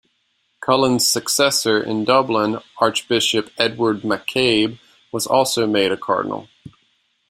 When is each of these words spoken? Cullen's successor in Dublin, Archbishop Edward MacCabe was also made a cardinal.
Cullen's 0.61 1.05
successor 1.07 1.79
in 1.79 2.05
Dublin, 2.05 2.57
Archbishop 2.79 3.51
Edward 3.59 4.01
MacCabe 4.01 4.79
was 5.11 5.27
also 5.27 5.67
made 5.67 5.91
a 5.91 5.95
cardinal. 5.95 6.49